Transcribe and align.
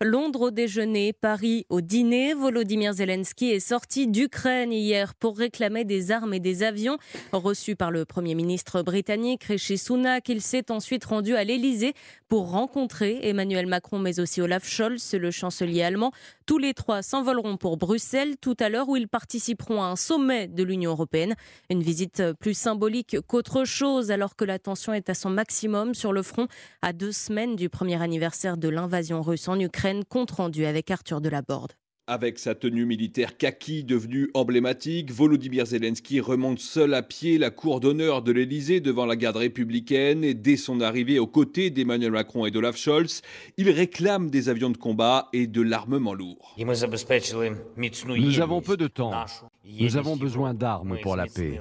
Londres 0.00 0.42
au 0.42 0.50
déjeuner, 0.50 1.12
Paris 1.12 1.64
au 1.70 1.80
dîner. 1.80 2.34
Volodymyr 2.34 2.92
Zelensky 2.92 3.50
est 3.50 3.60
sorti 3.60 4.06
d'Ukraine 4.06 4.72
hier 4.72 5.14
pour 5.14 5.38
réclamer 5.38 5.84
des 5.84 6.10
armes 6.10 6.34
et 6.34 6.40
des 6.40 6.62
avions. 6.62 6.98
Reçu 7.32 7.76
par 7.76 7.90
le 7.90 8.04
Premier 8.04 8.34
ministre 8.34 8.82
britannique 8.82 9.44
Rishi 9.44 9.78
Sunak, 9.78 10.28
il 10.28 10.42
s'est 10.42 10.70
ensuite 10.70 11.04
rendu 11.04 11.34
à 11.34 11.44
l'Elysée 11.44 11.94
pour 12.28 12.50
rencontrer 12.50 13.20
Emmanuel 13.22 13.66
Macron 13.66 13.98
mais 13.98 14.20
aussi 14.20 14.40
Olaf 14.40 14.66
Scholz, 14.66 15.14
le 15.14 15.30
chancelier 15.30 15.82
allemand. 15.82 16.12
Tous 16.44 16.58
les 16.58 16.74
trois 16.74 17.02
s'envoleront 17.02 17.56
pour 17.56 17.76
Bruxelles 17.76 18.36
tout 18.40 18.56
à 18.60 18.68
l'heure 18.68 18.88
où 18.88 18.96
ils 18.96 19.08
participeront 19.08 19.82
à 19.82 19.86
un 19.86 19.96
sommet 19.96 20.46
de 20.46 20.62
l'Union 20.62 20.90
européenne. 20.90 21.34
Une 21.70 21.82
visite 21.82 22.22
plus 22.38 22.54
symbolique 22.54 23.16
qu'autre 23.26 23.64
chose 23.64 24.10
alors 24.10 24.36
que 24.36 24.44
la 24.44 24.58
tension 24.58 24.92
est 24.92 25.08
à 25.08 25.14
son 25.14 25.30
maximum 25.30 25.94
sur 25.94 26.12
le 26.12 26.22
front 26.22 26.48
à 26.82 26.92
deux 26.92 27.12
semaines 27.12 27.56
du 27.56 27.68
premier 27.68 28.00
anniversaire 28.02 28.56
de 28.56 28.68
l'invasion 28.68 29.22
russe 29.22 29.48
en 29.48 29.58
Ukraine, 29.58 29.85
compte 30.08 30.30
rendu 30.32 30.66
avec 30.66 30.90
Arthur 30.90 31.20
Delaborde. 31.20 31.72
Avec 32.08 32.38
sa 32.38 32.54
tenue 32.54 32.86
militaire 32.86 33.36
kaki 33.36 33.82
devenue 33.82 34.30
emblématique, 34.34 35.10
Volodymyr 35.10 35.66
Zelensky 35.66 36.20
remonte 36.20 36.60
seul 36.60 36.94
à 36.94 37.02
pied 37.02 37.36
la 37.36 37.50
cour 37.50 37.80
d'honneur 37.80 38.22
de 38.22 38.30
l'Elysée 38.30 38.78
devant 38.78 39.06
la 39.06 39.16
garde 39.16 39.36
républicaine 39.38 40.22
et 40.22 40.32
dès 40.32 40.56
son 40.56 40.80
arrivée 40.80 41.18
aux 41.18 41.26
côtés 41.26 41.70
d'Emmanuel 41.70 42.12
Macron 42.12 42.46
et 42.46 42.52
d'Olaf 42.52 42.76
Scholz, 42.76 43.22
il 43.56 43.70
réclame 43.70 44.30
des 44.30 44.48
avions 44.48 44.70
de 44.70 44.76
combat 44.76 45.28
et 45.32 45.48
de 45.48 45.60
l'armement 45.60 46.14
lourd. 46.14 46.54
Nous 46.56 48.40
avons 48.40 48.60
peu 48.60 48.76
de 48.76 48.86
temps. 48.86 49.26
Nous 49.64 49.96
avons 49.96 50.16
besoin 50.16 50.54
d'armes 50.54 50.98
pour 51.02 51.16
la 51.16 51.26
paix. 51.26 51.60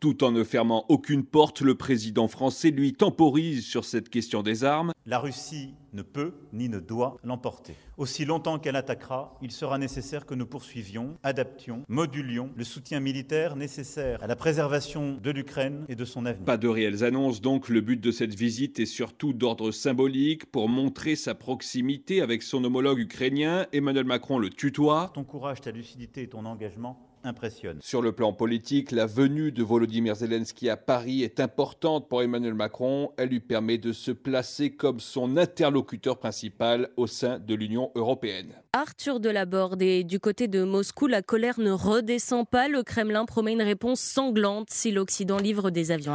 Tout 0.00 0.22
en 0.24 0.30
ne 0.30 0.44
fermant 0.44 0.84
aucune 0.90 1.24
porte, 1.24 1.62
le 1.62 1.76
président 1.76 2.28
français 2.28 2.70
lui 2.70 2.92
temporise 2.92 3.64
sur 3.64 3.86
cette 3.86 4.10
question 4.10 4.42
des 4.42 4.64
armes. 4.64 4.92
La 5.06 5.18
Russie 5.18 5.74
ne 5.94 6.02
peut 6.02 6.34
ni 6.52 6.68
ne 6.68 6.78
doit 6.78 7.16
l'emporter. 7.24 7.74
Aussi 7.96 8.26
longtemps 8.26 8.58
qu'elle 8.58 8.76
attaquera, 8.76 9.38
il 9.40 9.50
sera 9.50 9.78
nécessaire 9.78 10.26
que 10.26 10.34
nous 10.34 10.44
poursuivions, 10.44 11.16
adaptions, 11.22 11.84
modulions 11.88 12.50
le 12.54 12.64
soutien 12.64 13.00
militaire 13.00 13.56
nécessaire 13.56 14.22
à 14.22 14.26
la 14.26 14.36
préservation 14.36 15.18
de 15.22 15.30
l'Ukraine 15.30 15.86
et 15.88 15.94
de 15.94 16.04
son 16.04 16.26
avenir. 16.26 16.44
Pas 16.44 16.58
de 16.58 16.68
réelles 16.68 17.02
annonces 17.02 17.40
donc, 17.40 17.70
le 17.70 17.80
but 17.80 18.00
de 18.00 18.10
cette 18.10 18.34
visite 18.34 18.78
est 18.78 18.86
surtout 18.86 19.32
d'ordre 19.32 19.70
symbolique 19.70 20.50
pour 20.50 20.68
montrer 20.68 21.16
sa 21.16 21.34
proximité 21.34 22.20
avec 22.20 22.42
son 22.42 22.62
homologue 22.64 22.98
ukrainien. 22.98 23.66
Emmanuel 23.72 24.04
Macron 24.04 24.38
le 24.38 24.50
tutoie. 24.50 25.12
Ton 25.14 25.24
courage, 25.24 25.62
ta 25.62 25.70
lucidité 25.70 26.22
et 26.22 26.28
ton 26.28 26.44
engagement 26.44 27.13
impressionne. 27.24 27.78
Sur 27.80 28.02
le 28.02 28.12
plan 28.12 28.32
politique, 28.32 28.92
la 28.92 29.06
venue 29.06 29.50
de 29.50 29.62
Volodymyr 29.62 30.14
Zelensky 30.14 30.68
à 30.68 30.76
Paris 30.76 31.22
est 31.22 31.40
importante 31.40 32.08
pour 32.08 32.22
Emmanuel 32.22 32.54
Macron. 32.54 33.12
Elle 33.16 33.30
lui 33.30 33.40
permet 33.40 33.78
de 33.78 33.92
se 33.92 34.10
placer 34.10 34.70
comme 34.70 35.00
son 35.00 35.36
interlocuteur 35.36 36.18
principal 36.18 36.90
au 36.96 37.06
sein 37.06 37.38
de 37.38 37.54
l'Union 37.54 37.90
européenne. 37.94 38.52
Arthur 38.72 39.20
Delaborde 39.20 39.80
et 39.82 40.02
du 40.02 40.18
côté 40.18 40.48
de 40.48 40.64
Moscou, 40.64 41.06
la 41.06 41.22
colère 41.22 41.60
ne 41.60 41.70
redescend 41.70 42.46
pas. 42.48 42.68
Le 42.68 42.82
Kremlin 42.82 43.24
promet 43.24 43.52
une 43.52 43.62
réponse 43.62 44.00
sanglante 44.00 44.68
si 44.70 44.90
l'Occident 44.90 45.38
livre 45.38 45.70
des 45.70 45.92
avions 45.92 46.12